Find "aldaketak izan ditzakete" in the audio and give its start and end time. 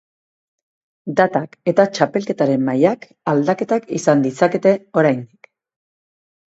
3.35-4.77